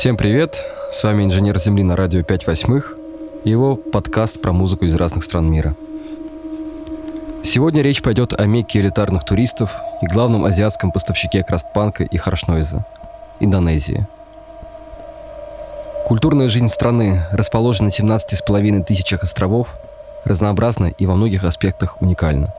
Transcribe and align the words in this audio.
Всем 0.00 0.16
привет! 0.16 0.64
С 0.90 1.04
вами 1.04 1.24
инженер 1.24 1.58
Земли 1.58 1.82
на 1.82 1.94
радио 1.94 2.22
5 2.22 2.46
восьмых 2.46 2.96
и 3.44 3.50
его 3.50 3.76
подкаст 3.76 4.40
про 4.40 4.50
музыку 4.50 4.86
из 4.86 4.96
разных 4.96 5.22
стран 5.22 5.50
мира. 5.50 5.76
Сегодня 7.42 7.82
речь 7.82 8.00
пойдет 8.00 8.32
о 8.32 8.46
мекке 8.46 8.80
элитарных 8.80 9.24
туристов 9.24 9.76
и 10.00 10.06
главном 10.06 10.46
азиатском 10.46 10.90
поставщике 10.90 11.44
крастпанка 11.44 12.04
и 12.04 12.16
харшнойза– 12.16 12.86
Индонезии. 13.40 14.06
Культурная 16.06 16.48
жизнь 16.48 16.68
страны 16.68 17.26
расположена 17.30 17.90
на 17.90 18.16
17,5 18.16 18.84
тысячах 18.84 19.22
островов, 19.22 19.78
разнообразна 20.24 20.86
и 20.86 21.04
во 21.04 21.14
многих 21.14 21.44
аспектах 21.44 22.00
уникальна. 22.00 22.50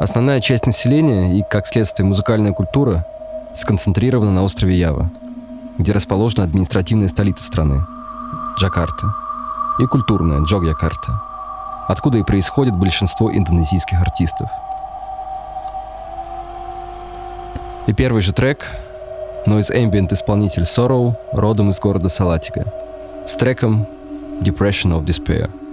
Основная 0.00 0.40
часть 0.40 0.66
населения 0.66 1.38
и, 1.38 1.44
как 1.48 1.68
следствие, 1.68 2.08
музыкальная 2.08 2.52
культура 2.52 3.06
сконцентрирована 3.54 4.32
на 4.32 4.42
острове 4.42 4.76
Ява– 4.76 5.08
где 5.78 5.92
расположена 5.92 6.44
административная 6.44 7.08
столица 7.08 7.44
страны– 7.44 7.86
Джакарта, 8.58 9.14
и 9.78 9.86
культурная– 9.86 10.40
Джогьякарта, 10.44 11.22
откуда 11.88 12.18
и 12.18 12.22
происходит 12.22 12.74
большинство 12.74 13.34
индонезийских 13.34 14.00
артистов. 14.00 14.48
И 17.86 17.92
первый 17.92 18.22
же 18.22 18.32
трек– 18.32 18.66
Noise 19.46 19.72
Ambient 19.72 20.12
исполнитель 20.12 20.64
Sorrow, 20.64 21.14
родом 21.32 21.70
из 21.70 21.78
города 21.78 22.08
Салатига, 22.08 22.64
с 23.26 23.34
треком 23.36 23.86
Depression 24.42 24.98
of 24.98 25.04
Despair– 25.04 25.50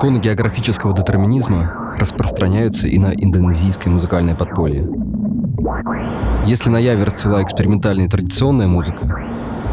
Законы 0.00 0.16
географического 0.16 0.96
детерминизма 0.96 1.92
распространяются 1.98 2.88
и 2.88 2.96
на 2.96 3.12
индонезийское 3.12 3.92
музыкальное 3.92 4.34
подполье. 4.34 4.88
Если 6.46 6.70
на 6.70 6.78
Яве 6.78 7.04
расцвела 7.04 7.42
экспериментальная 7.42 8.06
и 8.06 8.08
традиционная 8.08 8.66
музыка, 8.66 9.14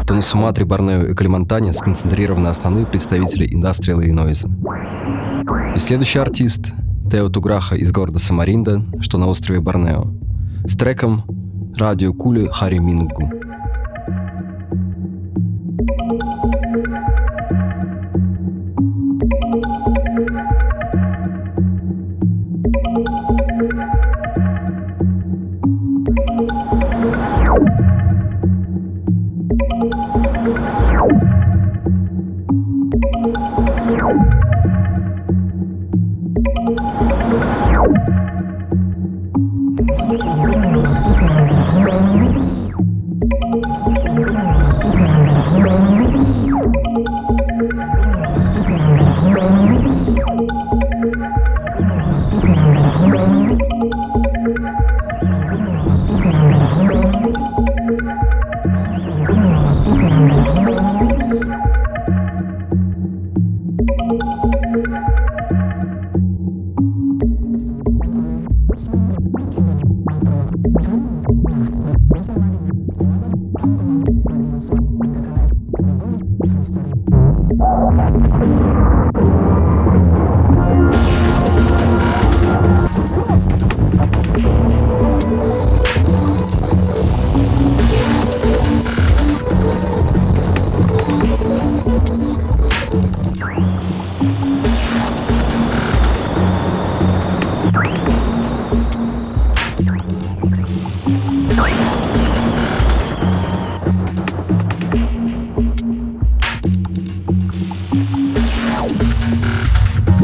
то 0.06 0.12
на 0.12 0.20
Суматре, 0.20 0.66
Борнео 0.66 1.04
и 1.04 1.14
Калимантане 1.14 1.72
сконцентрированы 1.72 2.48
основные 2.48 2.84
представители 2.84 3.48
индастриала 3.50 4.02
и 4.02 4.12
нойза. 4.12 4.50
И 5.74 5.78
следующий 5.78 6.18
артист— 6.18 6.74
Тео 7.10 7.30
Туграха 7.30 7.76
из 7.76 7.90
города 7.90 8.18
Самаринда, 8.18 8.82
что 9.00 9.16
на 9.16 9.28
острове 9.28 9.60
Борнео, 9.60 10.08
с 10.66 10.76
треком 10.76 11.22
«Радио 11.78 12.12
Кули 12.12 12.50
Хари 12.52 12.76
Мингу». 12.76 13.37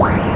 Wow. 0.04 0.33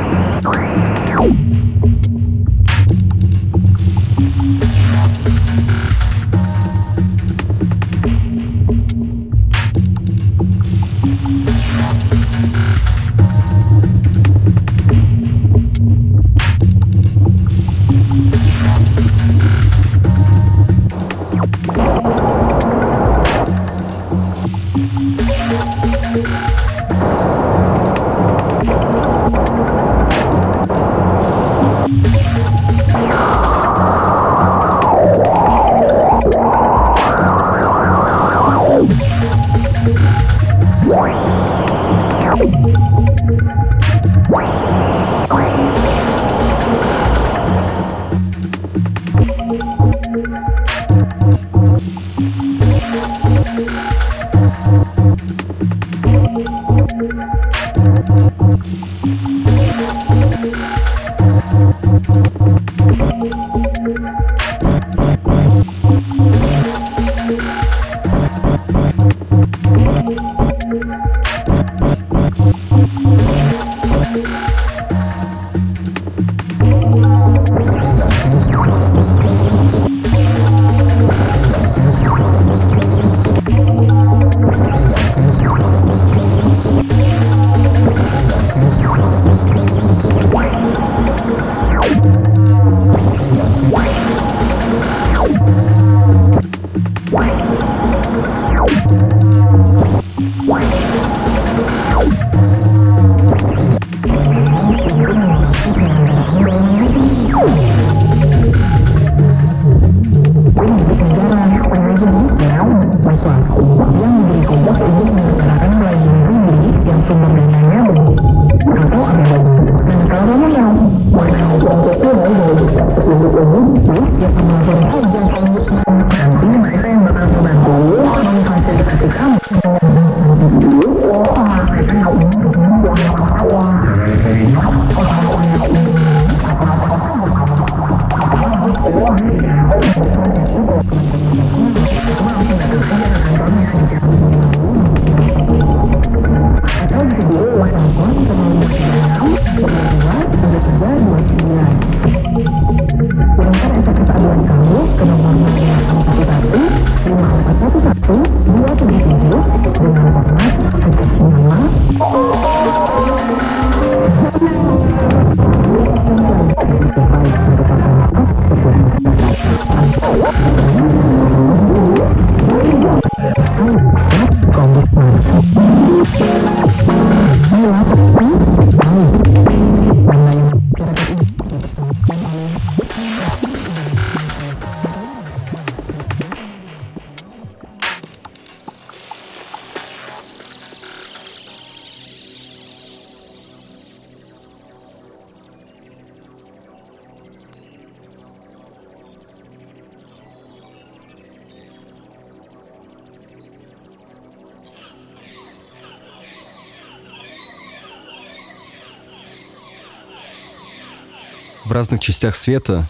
Разных 211.99 212.05
частях 212.05 212.37
света 212.37 212.87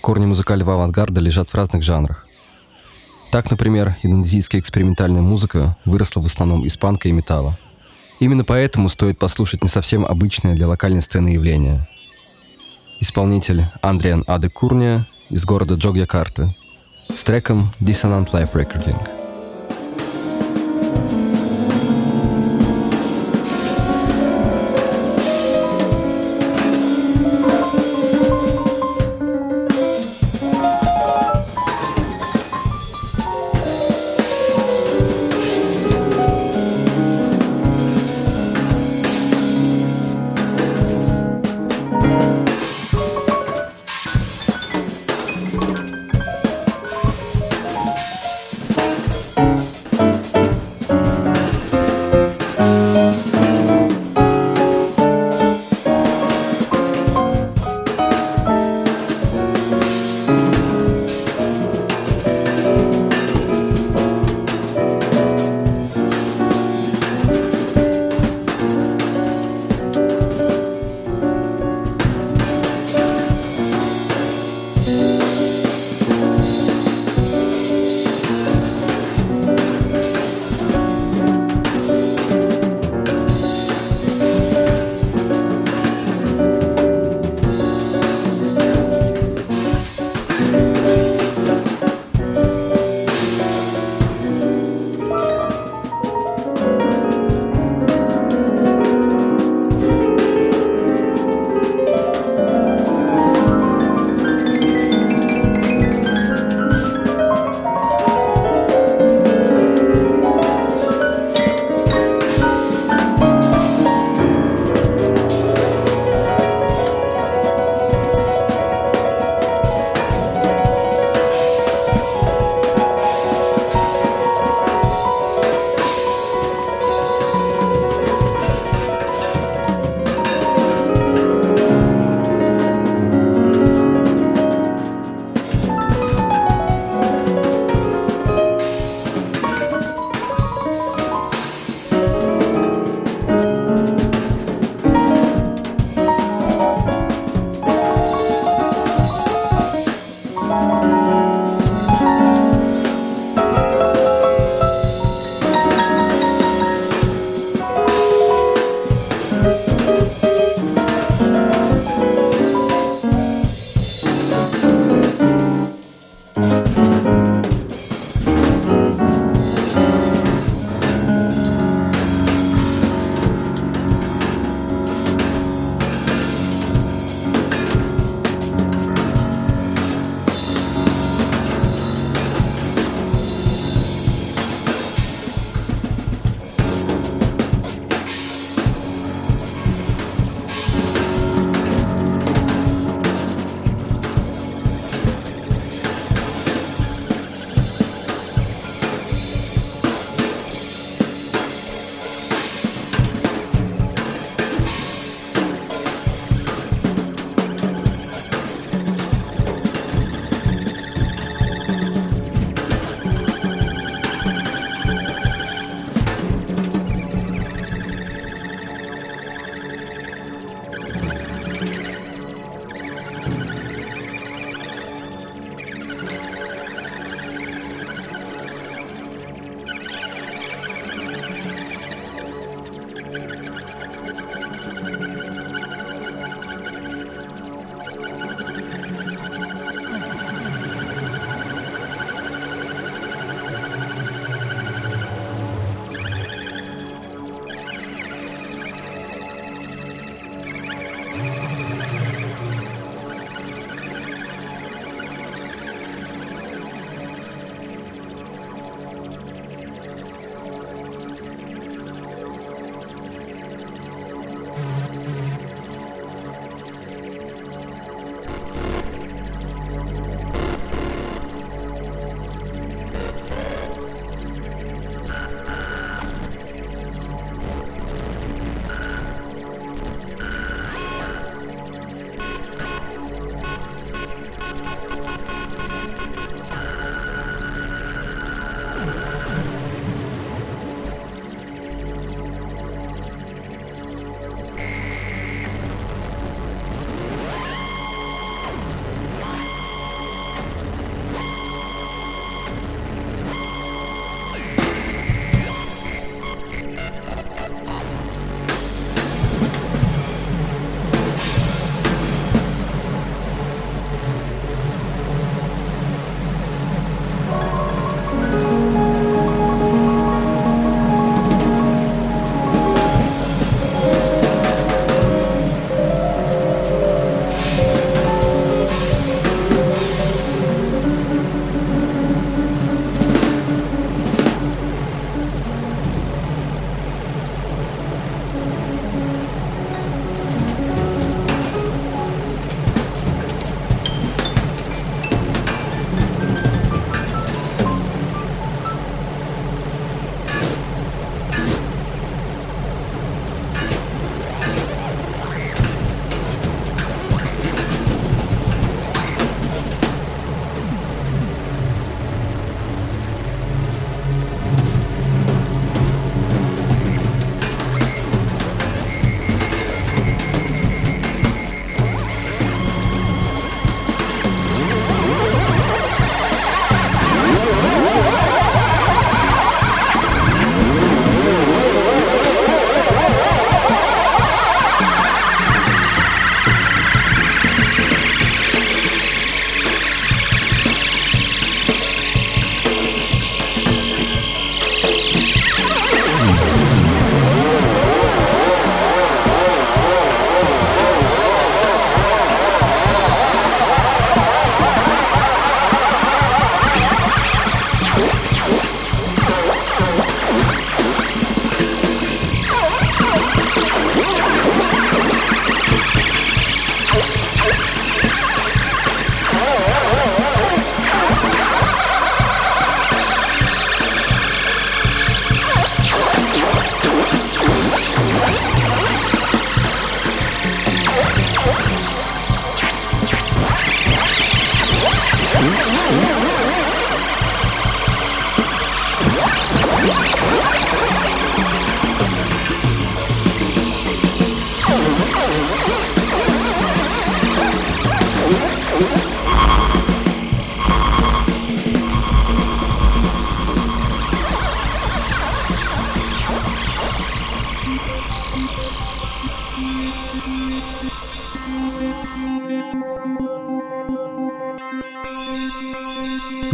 корни 0.00 0.26
музыкального 0.26 0.74
авангарда 0.74 1.20
лежат 1.20 1.50
в 1.50 1.54
разных 1.54 1.82
жанрах. 1.82 2.26
Так, 3.30 3.50
например, 3.50 3.96
индонезийская 4.02 4.60
экспериментальная 4.60 5.22
музыка 5.22 5.76
выросла 5.84 6.20
в 6.20 6.26
основном 6.26 6.64
из 6.64 6.76
панка 6.76 7.08
и 7.08 7.12
металла. 7.12 7.56
Именно 8.18 8.44
поэтому 8.44 8.88
стоит 8.88 9.18
послушать 9.18 9.62
не 9.62 9.68
совсем 9.68 10.04
обычное 10.04 10.54
для 10.54 10.66
локальной 10.66 11.00
сцены 11.00 11.28
явление. 11.28 11.86
Исполнитель 13.00 13.66
Андриан 13.82 14.24
Аде 14.26 14.48
Курния 14.48 15.06
из 15.30 15.44
города 15.44 15.74
Джогьякарта 15.74 16.52
с 17.08 17.22
треком 17.22 17.70
Dissonant 17.80 18.32
Life 18.32 18.52
Recording. 18.52 19.19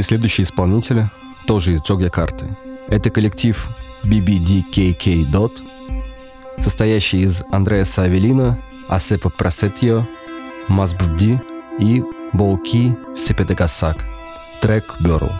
Следующие 0.06 0.44
исполнители 0.44 1.10
тоже 1.46 1.72
из 1.72 1.82
Джогьякарты. 1.82 2.56
Это 2.88 3.10
коллектив 3.10 3.68
BBDKK 4.04 5.30
Dot, 5.30 5.52
состоящий 6.58 7.22
из 7.22 7.42
Андреаса 7.50 8.02
Авелина, 8.04 8.58
Асепа 8.88 9.30
Просетьо, 9.30 10.06
Мазбвди 10.68 11.40
и 11.78 12.02
Болки 12.32 12.96
Сепедегасак. 13.14 14.04
Трек 14.60 14.96
«Бёрл». 15.00 15.30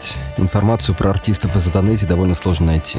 Понять, 0.00 0.16
информацию 0.38 0.94
про 0.94 1.10
артистов 1.10 1.52
в 1.52 1.56
Азатонете 1.56 2.06
довольно 2.06 2.34
сложно 2.34 2.66
найти. 2.66 2.98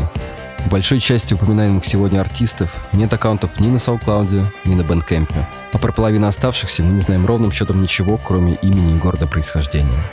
У 0.66 0.70
большой 0.70 1.00
части 1.00 1.34
упоминаемых 1.34 1.84
сегодня 1.86 2.20
артистов 2.20 2.84
нет 2.94 3.12
аккаунтов 3.12 3.60
ни 3.60 3.70
на 3.70 3.78
SoundCloud, 3.78 4.46
ни 4.66 4.76
на 4.76 4.82
Bandcamp. 4.82 5.32
А 5.74 5.78
про 5.78 5.92
половину 5.92 6.28
оставшихся 6.28 6.84
мы 6.84 6.94
не 6.94 7.02
знаем 7.02 7.26
ровным 7.26 7.52
счетом 7.52 7.82
ничего, 7.82 8.18
кроме 8.18 8.56
имени 8.56 8.96
и 8.96 9.00
города 9.00 9.26
происхождения. 9.26 10.04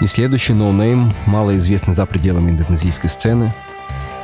И 0.00 0.06
следующий 0.06 0.52
ноунейм, 0.52 1.12
малоизвестный 1.24 1.94
за 1.94 2.04
пределами 2.04 2.50
индонезийской 2.50 3.08
сцены, 3.08 3.54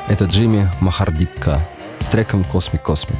это 0.09 0.27
Джимми 0.27 0.71
Махардикка 0.81 1.67
с 1.99 2.07
треком 2.07 2.45
«Cosmic 2.45 2.83
Cosmic». 2.83 3.19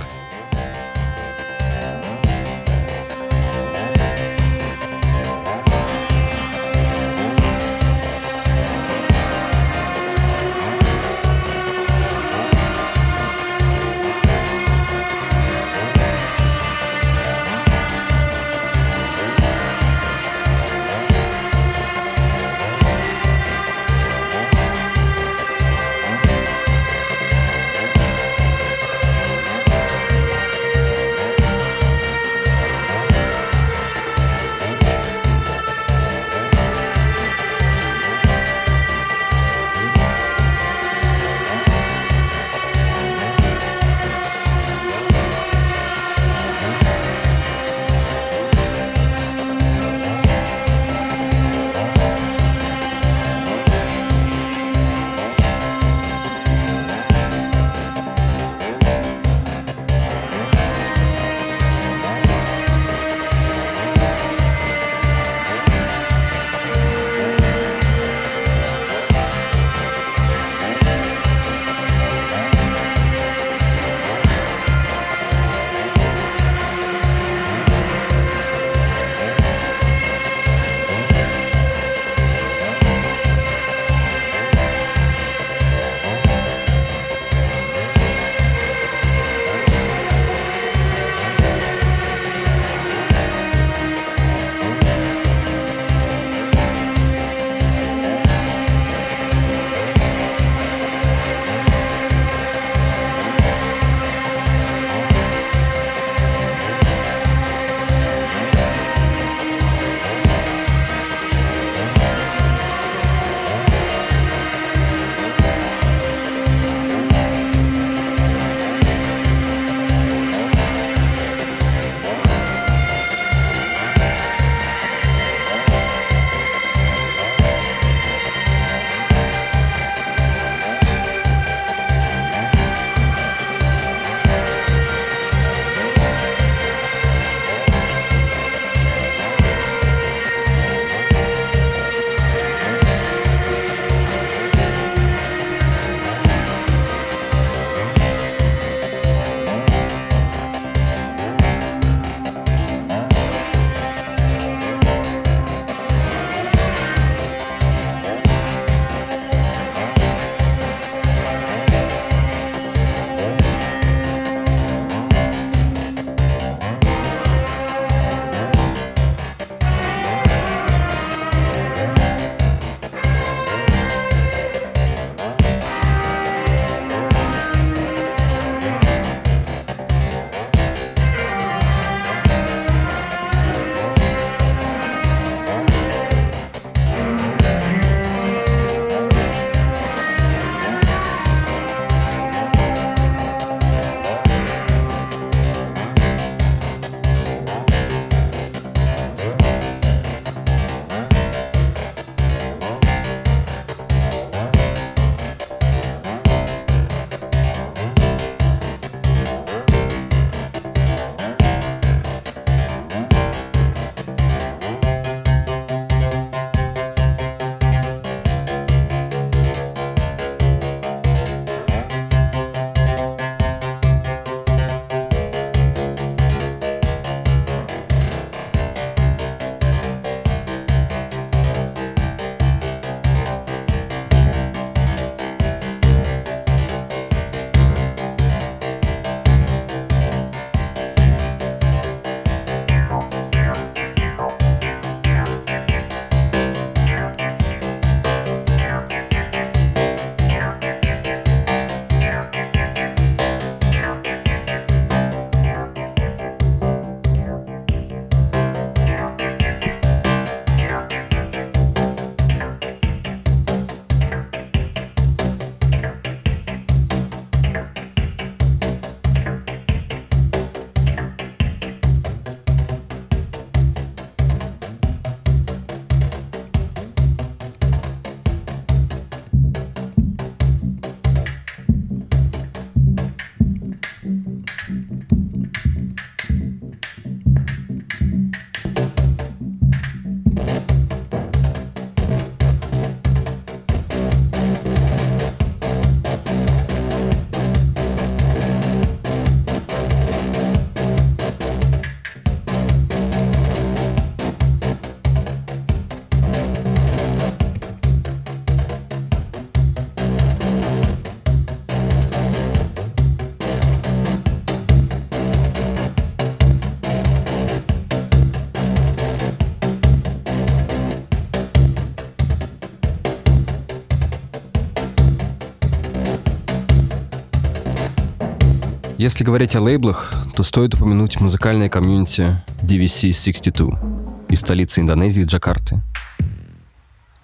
Если 329.03 329.25
говорить 329.25 329.57
о 329.57 329.61
лейблах, 329.61 330.15
то 330.37 330.45
стоит 330.45 330.75
упомянуть 330.75 331.21
музыкальное 331.21 331.69
комьюнити 331.69 332.41
DVC62 332.63 334.29
из 334.29 334.39
столицы 334.39 334.81
Индонезии 334.81 335.25
Джакарты. 335.25 335.83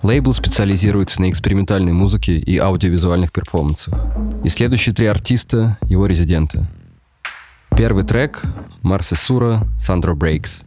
Лейбл 0.03 0.33
специализируется 0.33 1.21
на 1.21 1.31
экспериментальной 1.31 1.93
музыке 1.93 2.37
и 2.37 2.59
аудиовизуальных 2.59 3.31
перформансах. 3.31 4.07
И 4.43 4.49
следующие 4.49 4.93
три 4.93 5.07
артиста— 5.07 5.79
его 5.83 6.07
резиденты. 6.07 6.67
Первый 7.77 8.03
трек— 8.03 8.43
Марси 8.83 9.15
Сура 9.15 9.61
«Sandro 9.77 10.17
Breaks». 10.17 10.67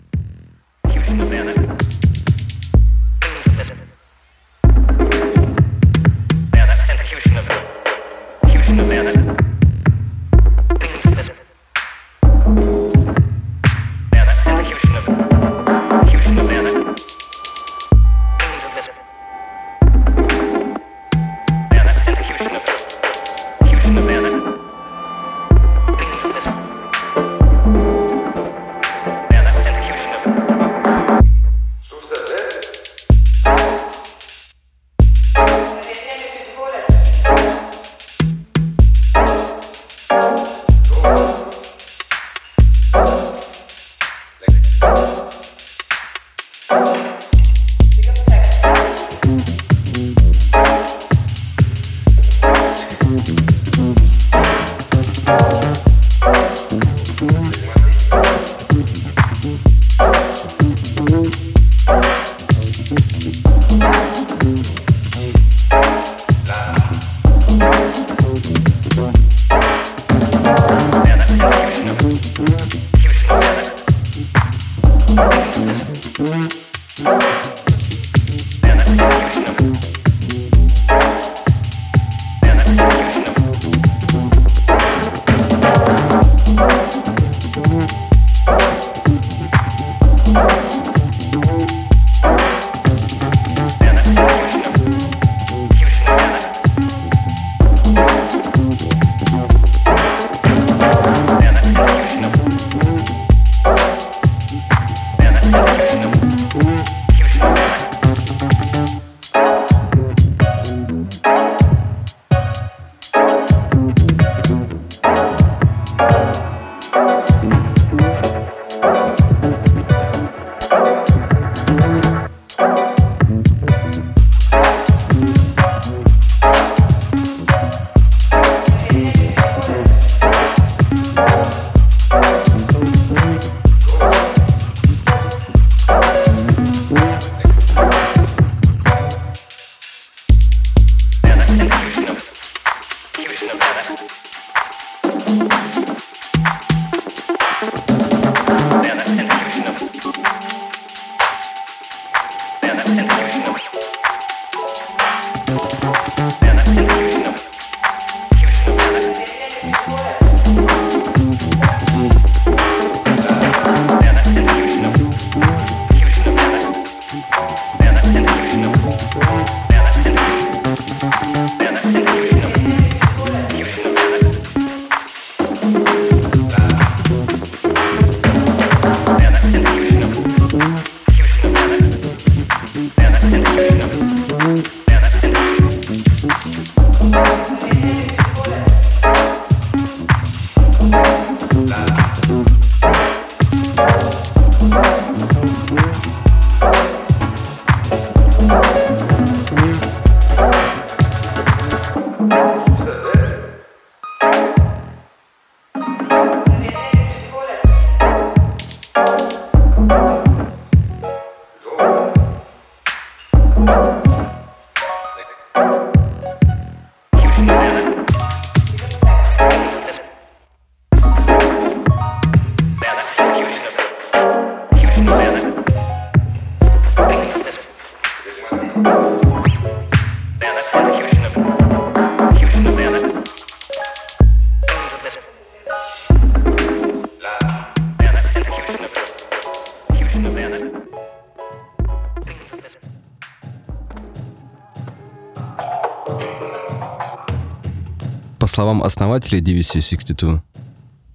Словам 248.81 248.87
основателя 248.87 249.39
DVC-62, 249.39 250.41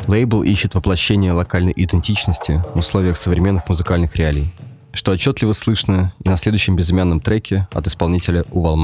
лейбл 0.07 0.43
ищет 0.43 0.75
воплощение 0.75 1.33
локальной 1.33 1.73
идентичности 1.75 2.63
в 2.75 2.79
условиях 2.79 3.17
современных 3.17 3.69
музыкальных 3.69 4.15
реалий, 4.17 4.55
что 4.93 5.13
отчетливо 5.13 5.53
слышно 5.53 6.13
и 6.25 6.29
на 6.29 6.37
следующем 6.37 6.77
безымянном 6.77 7.21
треке 7.21 7.67
от 7.73 7.87
исполнителя 7.87 8.45
Увал 8.51 8.77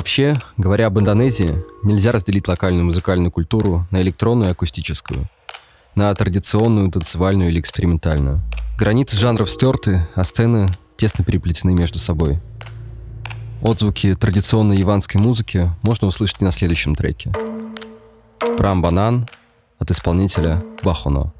Вообще, 0.00 0.40
говоря 0.56 0.86
об 0.86 0.98
Индонезии, 0.98 1.62
нельзя 1.82 2.10
разделить 2.10 2.48
локальную 2.48 2.86
музыкальную 2.86 3.30
культуру 3.30 3.86
на 3.90 4.00
электронную 4.00 4.48
и 4.48 4.52
акустическую, 4.52 5.28
на 5.94 6.14
традиционную, 6.14 6.90
танцевальную 6.90 7.50
или 7.50 7.60
экспериментальную. 7.60 8.40
Границы 8.78 9.16
жанров 9.18 9.50
стерты, 9.50 10.08
а 10.14 10.24
сцены 10.24 10.70
тесно 10.96 11.22
переплетены 11.22 11.74
между 11.74 11.98
собой. 11.98 12.40
Отзвуки 13.60 14.14
традиционной 14.14 14.78
яванской 14.78 15.20
музыки 15.20 15.68
можно 15.82 16.08
услышать 16.08 16.40
на 16.40 16.50
следующем 16.50 16.94
треке. 16.94 17.30
Прам 18.56 18.80
Банан 18.80 19.28
от 19.78 19.90
исполнителя 19.90 20.64
Бахоно. 20.82 21.34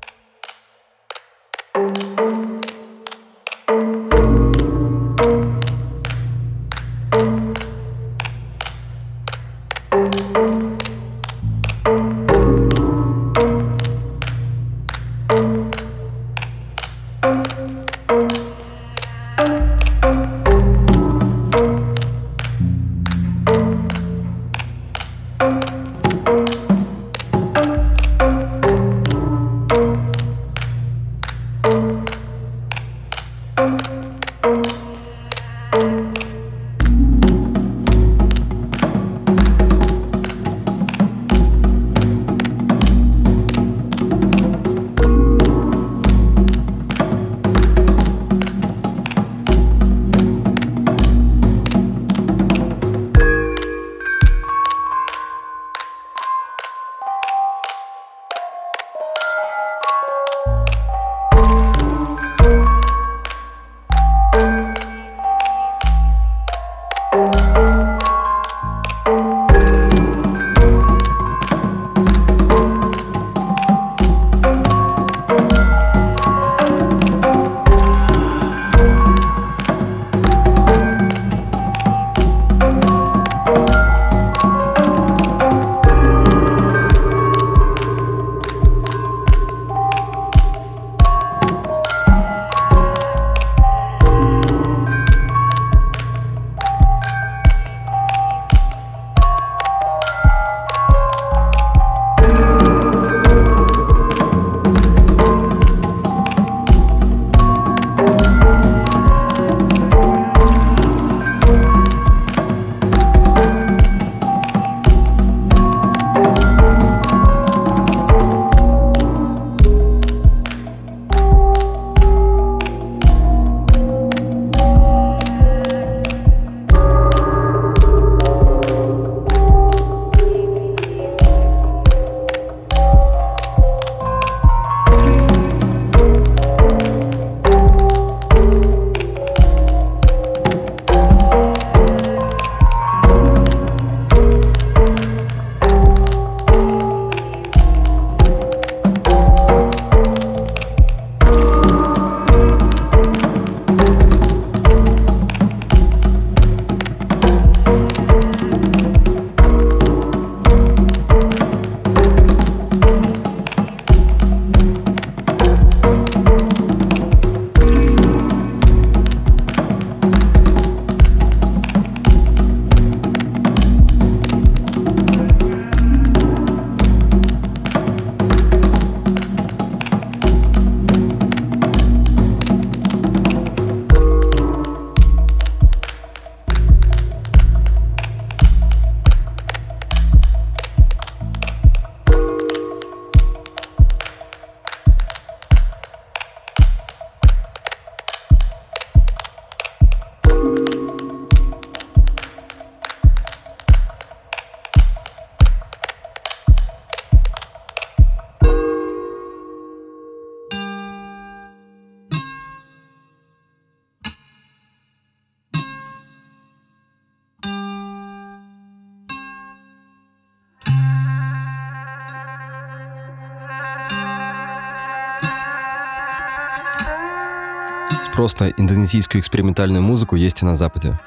Спрос 228.20 228.38
на 228.38 228.50
индонезийскую 228.50 229.22
экспериментальную 229.22 229.82
музыку 229.82 230.14
есть 230.14 230.42
и 230.42 230.44
на 230.44 230.54
Западе. 230.54 231.00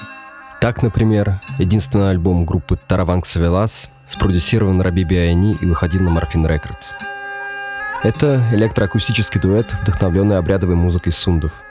Так, 0.59 0.81
например, 0.81 1.39
единственный 1.59 2.09
альбом 2.09 2.43
группы 2.43 2.75
Тараванг 2.87 3.27
Савелас 3.27 3.91
спродюсирован 4.03 4.81
Раби 4.81 5.03
Биайни 5.03 5.55
и 5.61 5.65
выходил 5.67 6.01
на 6.01 6.09
Morphine 6.09 6.49
Records. 6.49 6.93
Это 8.01 8.43
электроакустический 8.53 9.39
дуэт, 9.39 9.71
вдохновленный 9.83 10.39
обрядовой 10.39 10.75
музыкой 10.75 11.11
сундов, 11.11 11.63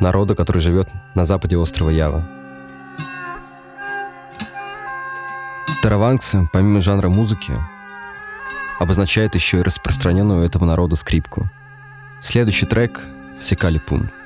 народа, 0.00 0.34
который 0.34 0.58
живет 0.58 0.88
на 1.14 1.24
западе 1.24 1.56
острова 1.56 1.90
Ява. 1.90 2.24
Таравангцы, 5.80 6.48
помимо 6.52 6.80
жанра 6.80 7.08
музыки, 7.08 7.52
обозначает 8.80 9.36
еще 9.36 9.60
и 9.60 9.62
распространенную 9.62 10.40
у 10.40 10.44
этого 10.44 10.64
народа 10.64 10.96
скрипку. 10.96 11.48
Следующий 12.20 12.66
трек 12.66 13.06
se 13.36 13.56
ka 13.56 13.70
lë. 13.70 14.21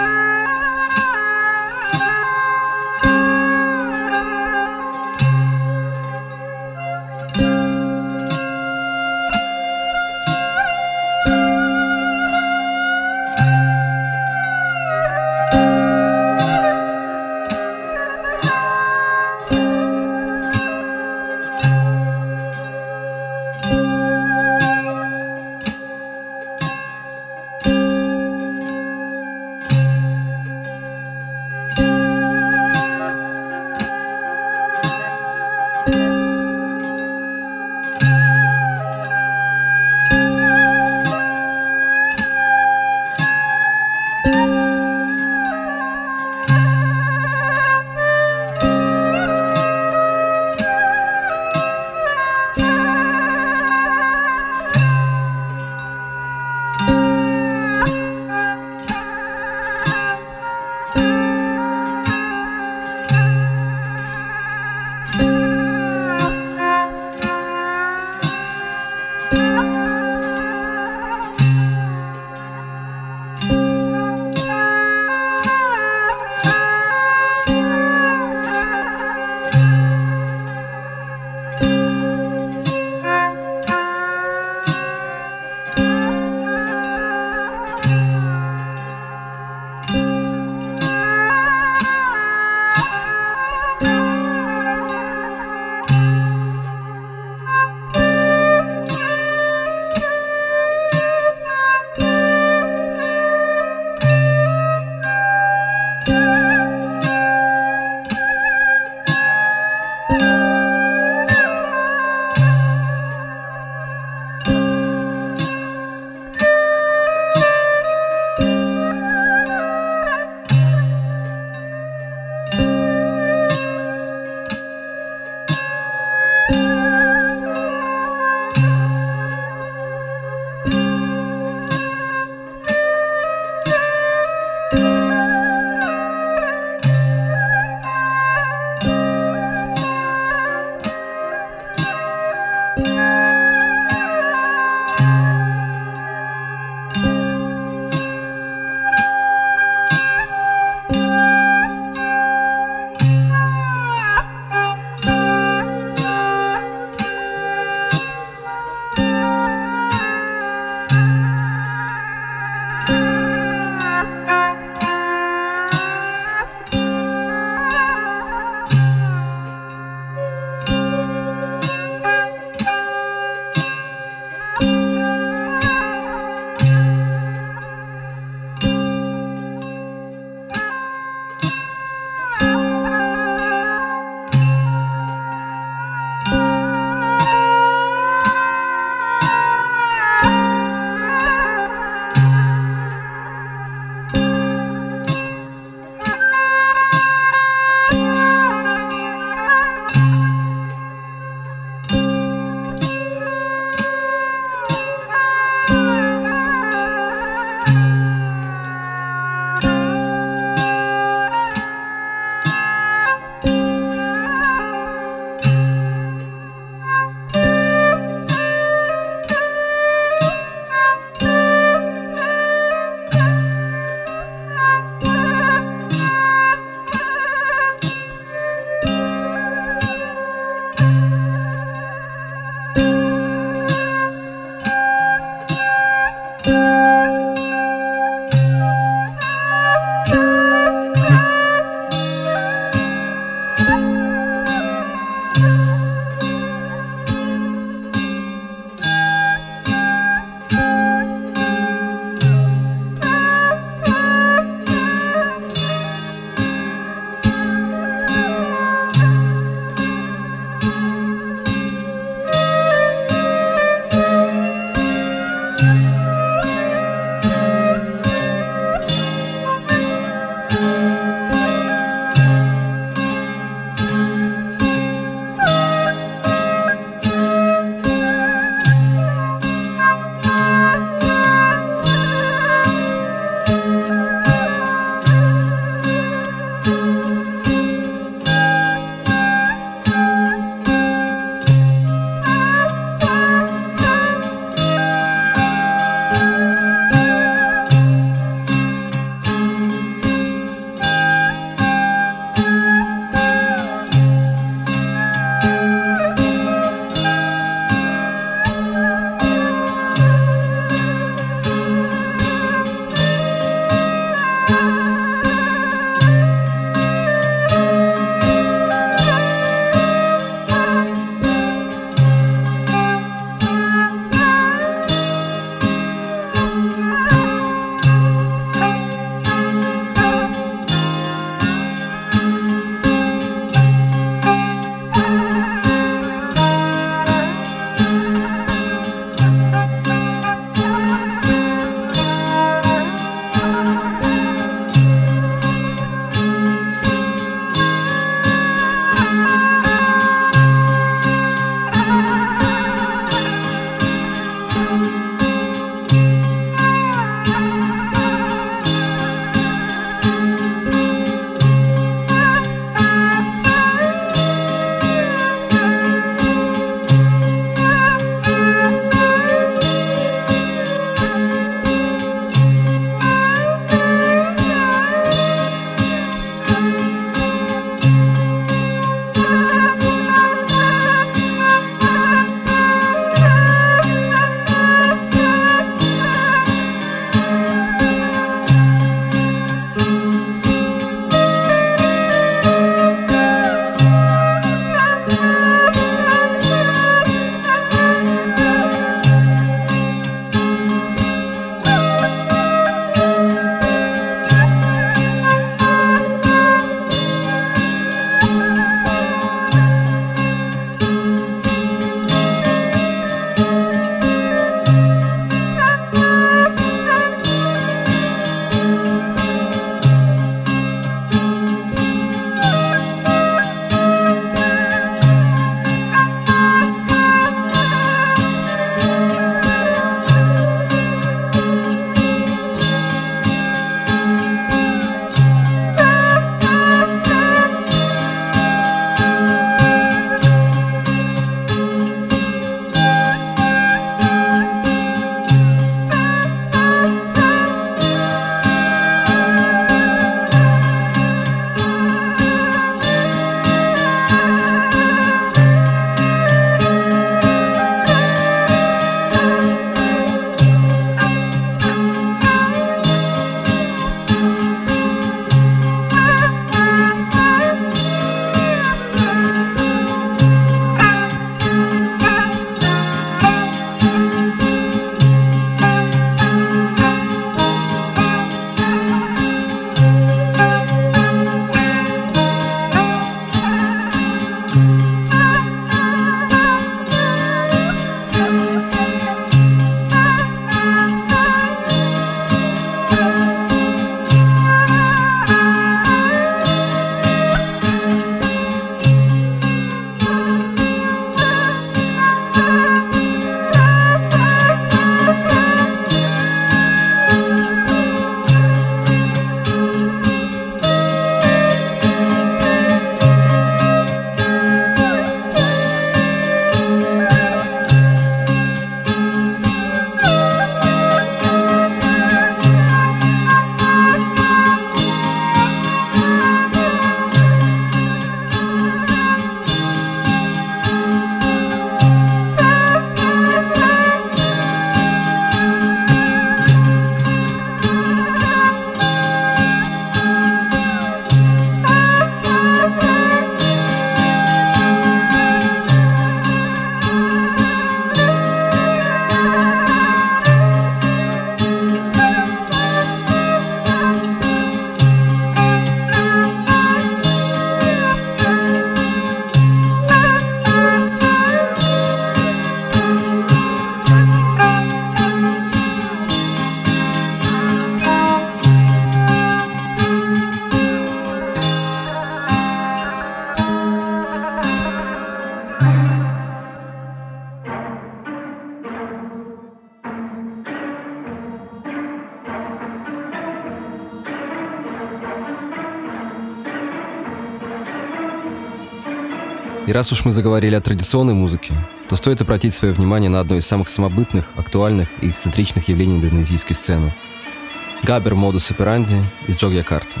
Раз 589.78 589.92
уж 589.92 590.04
мы 590.04 590.10
заговорили 590.10 590.56
о 590.56 590.60
традиционной 590.60 591.14
музыке, 591.14 591.54
то 591.88 591.94
стоит 591.94 592.20
обратить 592.20 592.52
свое 592.52 592.74
внимание 592.74 593.08
на 593.08 593.20
одно 593.20 593.36
из 593.36 593.46
самых 593.46 593.68
самобытных, 593.68 594.24
актуальных 594.34 594.88
и 595.02 595.08
эксцентричных 595.08 595.68
явлений 595.68 595.94
индонезийской 595.94 596.56
сцены– 596.56 596.92
Габер 597.84 598.16
Модус 598.16 598.50
Операнди 598.50 599.00
из 599.28 599.36
Джогьякарта. 599.36 600.00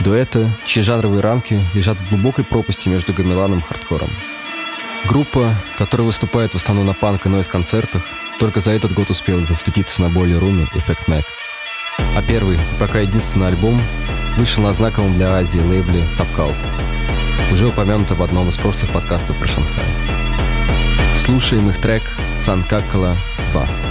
Дуэты, 0.00 0.48
чьи 0.64 0.82
жанровые 0.82 1.20
рамки 1.20 1.60
лежат 1.74 1.96
в 1.96 2.08
глубокой 2.08 2.44
пропасти 2.44 2.88
между 2.88 3.12
гамеланом 3.12 3.60
и 3.60 3.62
хардкором. 3.62 4.10
Группа, 5.08 5.54
которая 5.78 6.08
выступает 6.08 6.50
в 6.50 6.56
основном 6.56 6.86
на 6.86 6.92
панк 6.92 7.26
и 7.26 7.28
нойз-концертах, 7.28 8.02
только 8.40 8.60
за 8.60 8.72
этот 8.72 8.94
год 8.94 9.10
успела 9.10 9.42
засветиться 9.42 10.02
на 10.02 10.08
более 10.08 10.38
руме 10.38 10.66
Effect 10.74 11.06
Mac. 11.06 11.22
А 12.16 12.22
первый, 12.26 12.58
пока 12.80 12.98
единственный 12.98 13.46
альбом, 13.46 13.80
вышел 14.36 14.64
на 14.64 14.74
знаковом 14.74 15.14
для 15.14 15.36
Азии 15.36 15.60
лейбле 15.60 16.02
Subcult, 16.10 16.56
уже 17.54 17.68
упомянуто 17.68 18.16
в 18.16 18.22
одном 18.22 18.48
из 18.48 18.56
прошлых 18.56 18.90
подкастов 18.90 19.36
про 19.38 19.46
Шанхай. 19.46 19.84
Слушаем 21.14 21.70
их 21.70 21.78
трек 21.80 22.02
«Санкакала 22.36 23.16
2». 23.54 23.83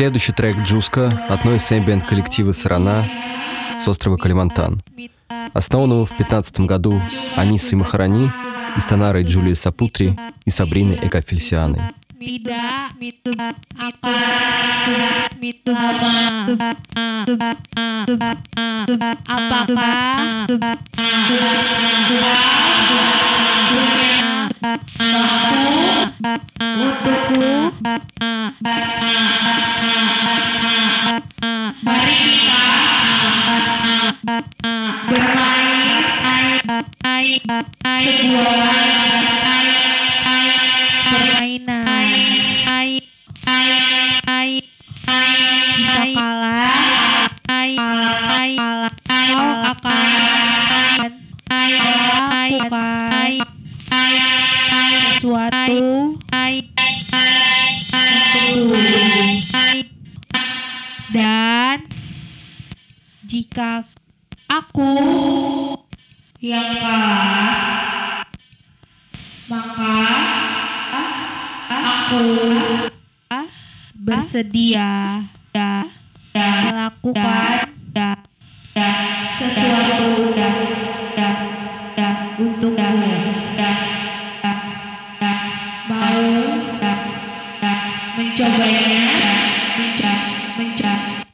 Следующий 0.00 0.32
трек 0.32 0.56
«Джуска» 0.62 1.26
относится 1.28 1.76
эмбиент 1.76 2.04
коллектива 2.06 2.52
«Сарана» 2.52 3.04
с 3.78 3.86
острова 3.86 4.16
Калимантан. 4.16 4.80
Основанного 5.52 6.06
в 6.06 6.16
15 6.16 6.60
году 6.60 7.02
Анисой 7.36 7.76
Махарани, 7.76 8.32
Истанарой 8.76 9.24
Джулией 9.24 9.54
Сапутри 9.54 10.18
и 10.46 10.50
Сабриной 10.50 10.98
Экафельсианой. 11.02 11.82
Satu 24.60 24.92
untukku. 26.60 27.72
Mari 31.80 32.16
kita 32.20 32.60
permainan 35.08 35.50
kau 49.30 49.56
akan 49.70 50.04
lakukan 52.60 53.49
sesuatu 55.20 56.16
dan 61.12 61.78
jika 63.28 63.84
aku 64.48 64.92
yang 66.40 66.72
kalah 66.80 68.24
maka 69.52 69.98
aku 71.68 72.24
bersedia 74.00 75.20
melakukan 76.32 77.68
sesuatu 79.36 80.39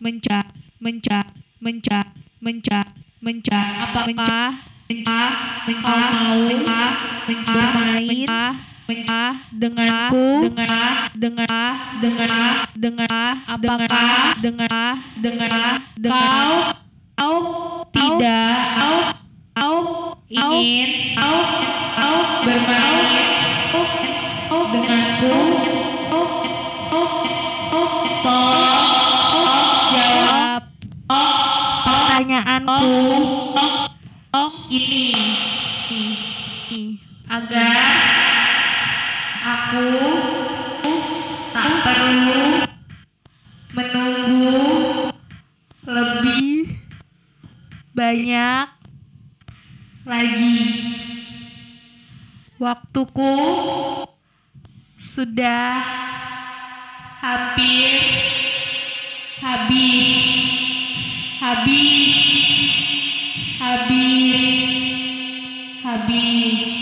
menca 0.07 0.39
menca 0.79 1.21
menca 1.59 2.01
menca 2.39 2.81
menca 3.19 3.61
apa 3.91 4.01
menca 4.07 4.39
menca 4.87 5.19
menca 5.67 5.95
mau 6.15 6.39
menca 6.47 6.81
menca 7.27 7.65
menca 7.75 8.43
ah 8.87 9.35
dengan 9.51 9.91
aku, 10.07 10.47
dengan, 10.47 10.71
ah 10.71 10.95
dengan, 11.11 11.75
dengan, 11.99 12.55
dengan, 12.79 13.35
apakah 13.51 14.39
dengan, 14.39 14.95
dengan, 15.19 15.75
kau, 16.07 16.55
kau 17.19 17.39
tidak. 17.91 18.55
kau 18.79 18.99
kau 19.59 19.79
ingin. 20.31 21.19
kau 21.19 21.39
kau 21.99 22.19
bermain 22.47 23.27
kau 24.47 24.63
denganku. 24.71 25.76
Oh 32.77 34.53
ini 34.69 35.17
agar 37.25 37.89
aku 39.41 39.89
tak 41.57 41.73
perlu 41.81 42.43
menunggu 43.73 44.61
lebih 45.89 46.77
banyak 47.97 48.67
lagi. 50.05 50.61
Waktuku 52.57 53.37
sudah 54.97 55.77
hampir 57.21 58.01
habis 59.45 60.46
habis. 61.47 62.17
Habis. 63.61 64.67
Habis 65.85 66.76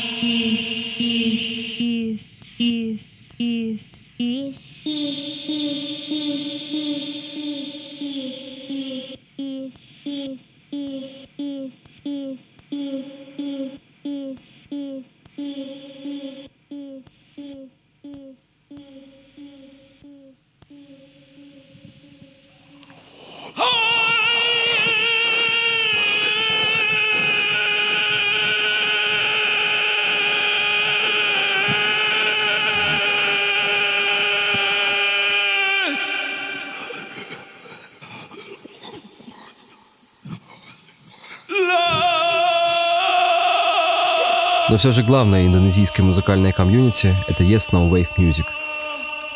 все 44.84 44.92
же 44.92 45.02
главное 45.02 45.46
индонезийское 45.46 46.04
музыкальное 46.04 46.52
комьюнити— 46.52 47.16
это 47.26 47.42
Yes 47.42 47.70
No 47.72 47.90
Wave 47.90 48.18
Music, 48.18 48.44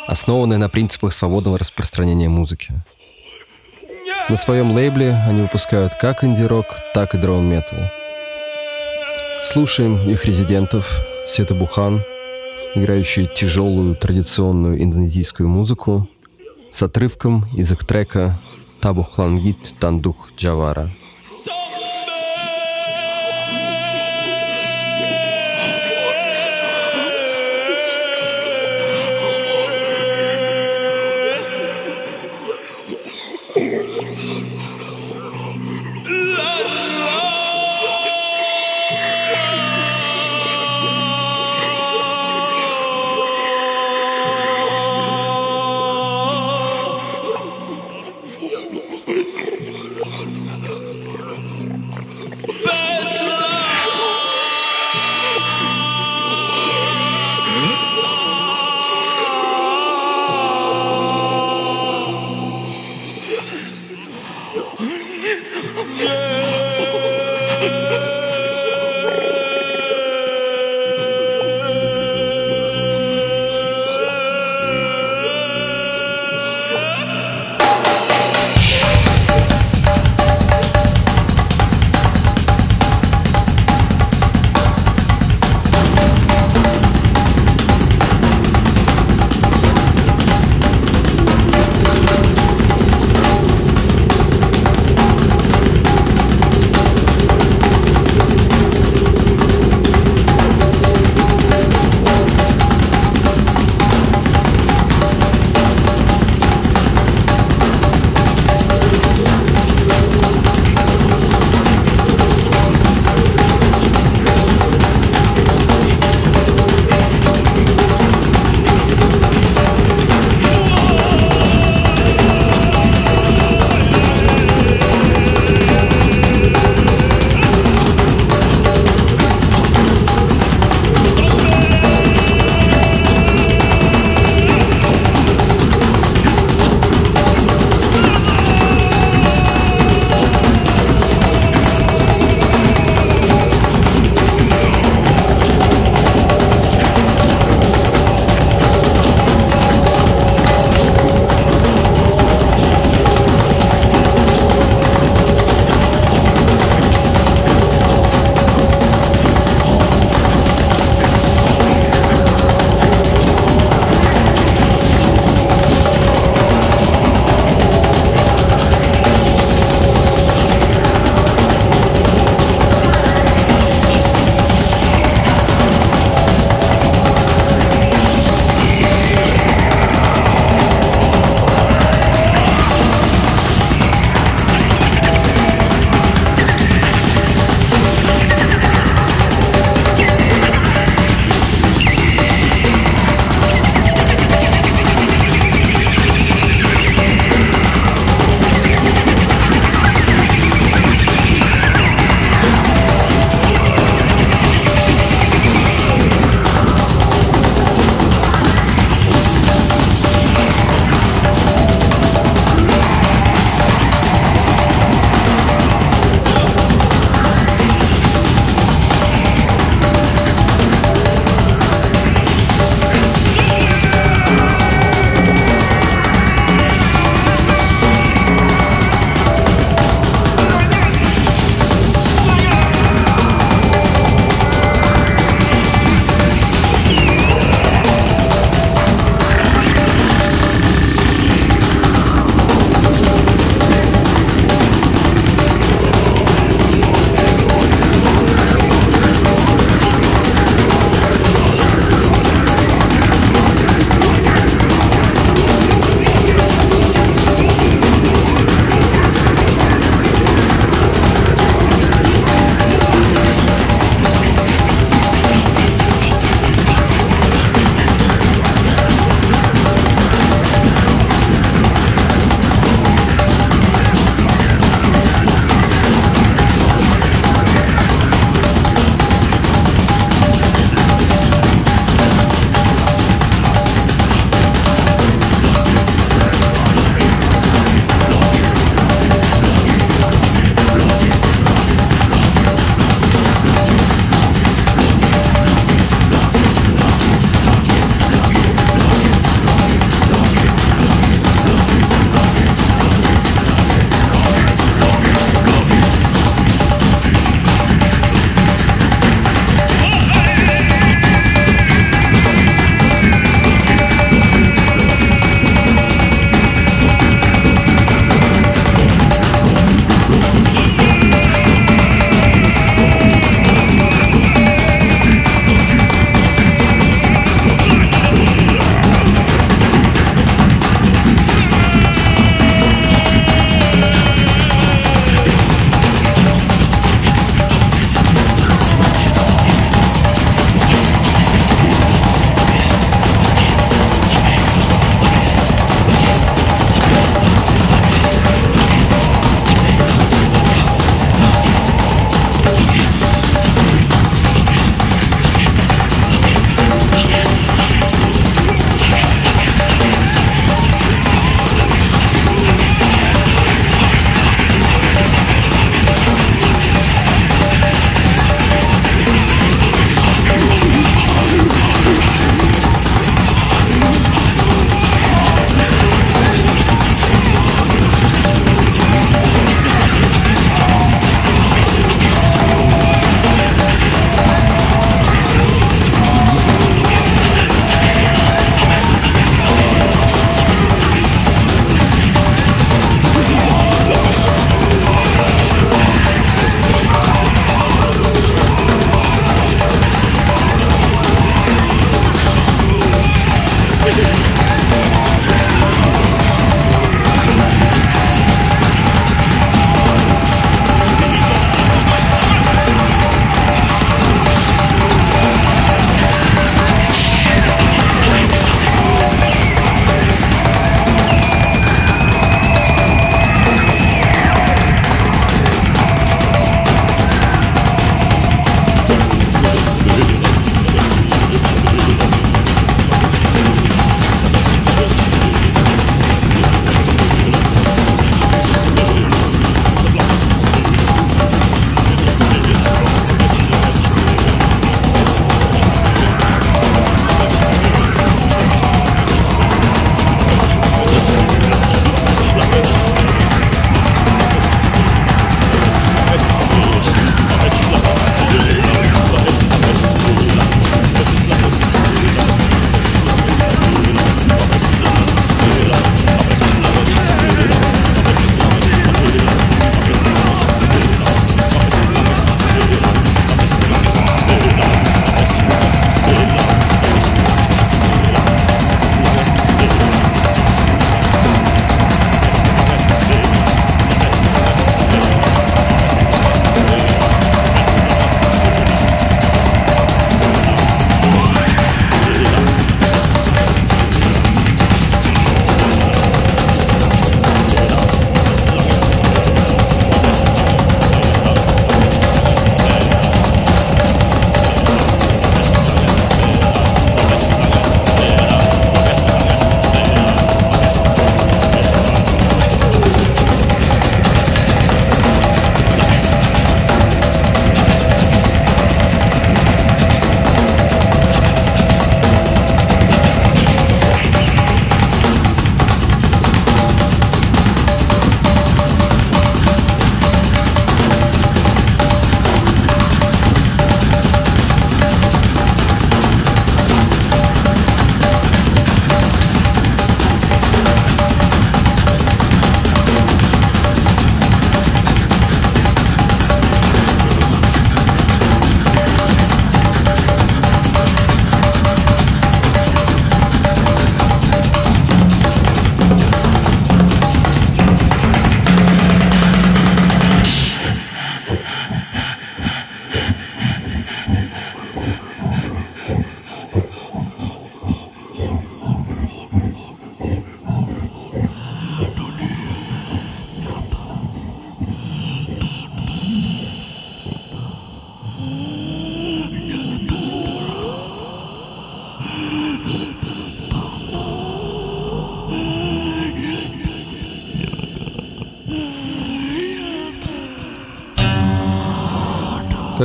основанное 0.06 0.58
на 0.58 0.68
принципах 0.68 1.14
свободного 1.14 1.58
распространения 1.58 2.28
музыки. 2.28 2.74
На 4.28 4.36
своем 4.36 4.72
лейбле 4.72 5.14
они 5.26 5.40
выпускают 5.40 5.94
как 5.94 6.22
инди-рок, 6.22 6.76
так 6.92 7.14
и 7.14 7.18
дрон-метал. 7.18 7.78
Слушаем 9.42 10.06
их 10.06 10.26
резидентов 10.26 11.00
Сета 11.24 11.54
Бухан, 11.54 12.02
играющие 12.74 13.26
тяжелую 13.26 13.96
традиционную 13.96 14.82
индонезийскую 14.82 15.48
музыку, 15.48 16.10
с 16.68 16.82
отрывком 16.82 17.46
из 17.56 17.72
их 17.72 17.86
трека 17.86 18.38
«Табухлангит 18.82 19.76
Тандух 19.80 20.28
Джавара». 20.36 20.92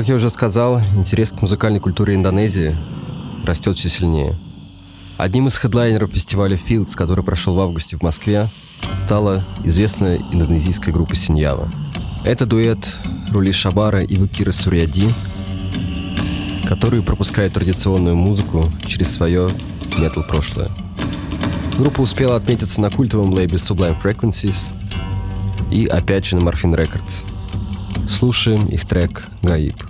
Как 0.03 0.09
я 0.09 0.15
уже 0.15 0.29
сказал, 0.29 0.81
интерес 0.97 1.31
к 1.31 1.41
музыкальной 1.41 1.79
культуре 1.79 2.15
Индонезии 2.15 2.75
растет 3.45 3.77
все 3.77 3.87
сильнее. 3.87 4.35
Одним 5.15 5.47
из 5.47 5.55
хедлайнеров 5.55 6.11
фестиваля 6.11 6.57
Fields, 6.57 6.93
который 6.93 7.23
прошел 7.23 7.55
в 7.55 7.59
августе 7.61 7.95
в 7.95 8.01
Москве, 8.01 8.49
стала 8.95 9.45
известная 9.63 10.17
индонезийская 10.17 10.93
группа 10.93 11.15
Синьява. 11.15 11.71
Это 12.25 12.45
дуэт 12.45 12.93
Рули 13.31 13.53
Шабара 13.53 14.03
и 14.03 14.17
Вакира 14.17 14.51
Сурьяди, 14.51 15.09
который 16.67 17.01
пропускает 17.01 17.53
традиционную 17.53 18.17
музыку 18.17 18.73
через 18.85 19.09
свое 19.09 19.49
метал-прошлое. 19.97 20.69
Группа 21.77 22.01
успела 22.01 22.35
отметиться 22.35 22.81
на 22.81 22.89
культовом 22.89 23.31
лейбле 23.31 23.57
Sublime 23.57 23.97
Frequencies 24.03 24.73
и 25.71 25.85
опять 25.85 26.25
же 26.25 26.35
на 26.35 26.41
Morphine 26.41 26.75
Records. 26.75 27.25
Слушаем 28.05 28.67
их 28.67 28.85
трек 28.85 29.29
«Гаиб». 29.41 29.81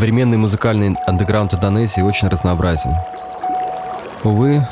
Современный 0.00 0.38
музыкальный 0.38 0.96
андеграунд 1.06 1.52
Индонезии 1.52 2.00
очень 2.00 2.28
разнообразен. 2.28 2.94
Увы, 4.24 4.66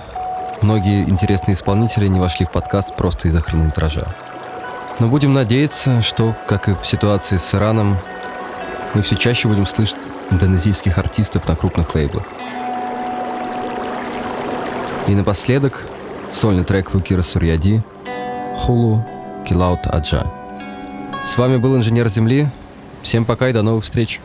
многие 0.62 1.02
интересные 1.02 1.54
исполнители 1.54 2.06
не 2.06 2.18
вошли 2.18 2.46
в 2.46 2.50
подкаст 2.50 2.96
просто 2.96 3.28
из-за 3.28 3.42
хронометража. 3.42 4.08
Но 5.00 5.08
будем 5.08 5.34
надеяться, 5.34 6.00
что, 6.00 6.34
как 6.46 6.70
и 6.70 6.72
в 6.72 6.86
ситуации 6.86 7.36
с 7.36 7.54
Ираном, 7.54 7.98
мы 8.94 9.02
все 9.02 9.16
чаще 9.16 9.48
будем 9.48 9.66
слышать 9.66 10.00
индонезийских 10.30 10.96
артистов 10.96 11.46
на 11.46 11.56
крупных 11.56 11.94
лейблах. 11.94 12.24
И 15.08 15.14
напоследок 15.14 15.84
сольный 16.30 16.64
трек 16.64 16.94
Вукира 16.94 17.20
Сурьяди 17.20 17.84
«Хулу 18.56 19.04
Килаут 19.46 19.88
Аджа». 19.88 20.26
С 21.20 21.36
вами 21.36 21.58
был 21.58 21.76
Инженер 21.76 22.08
Земли. 22.08 22.48
Всем 23.02 23.26
пока 23.26 23.50
и 23.50 23.52
до 23.52 23.60
новых 23.60 23.84
встреч. 23.84 24.22